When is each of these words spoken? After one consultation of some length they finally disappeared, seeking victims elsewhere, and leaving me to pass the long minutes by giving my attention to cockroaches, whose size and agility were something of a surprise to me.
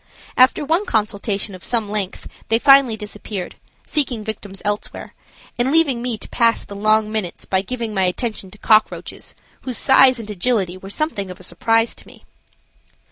After 0.35 0.65
one 0.65 0.87
consultation 0.87 1.53
of 1.53 1.63
some 1.63 1.87
length 1.87 2.27
they 2.49 2.57
finally 2.57 2.97
disappeared, 2.97 3.53
seeking 3.85 4.23
victims 4.23 4.59
elsewhere, 4.65 5.13
and 5.59 5.71
leaving 5.71 6.01
me 6.01 6.17
to 6.17 6.27
pass 6.29 6.65
the 6.65 6.75
long 6.75 7.11
minutes 7.11 7.45
by 7.45 7.61
giving 7.61 7.93
my 7.93 8.05
attention 8.05 8.49
to 8.49 8.57
cockroaches, 8.57 9.35
whose 9.61 9.77
size 9.77 10.17
and 10.19 10.27
agility 10.31 10.75
were 10.75 10.89
something 10.89 11.29
of 11.29 11.39
a 11.39 11.43
surprise 11.43 11.93
to 11.93 12.07
me. 12.07 12.25